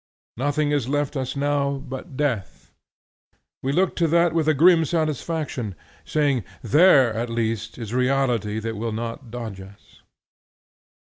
[0.35, 2.71] Nothing is left us now but death.
[3.61, 8.77] We look to that with a grim satisfaction, saying There at least is reality that
[8.77, 10.01] will not dodge us.